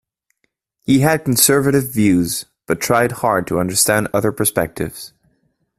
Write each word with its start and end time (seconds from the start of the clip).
He 0.83 1.01
had 1.01 1.23
conservative 1.23 1.93
views 1.93 2.45
but 2.65 2.81
tried 2.81 3.11
hard 3.11 3.45
to 3.45 3.59
understand 3.59 4.07
other 4.11 4.31
perspectives. 4.31 5.13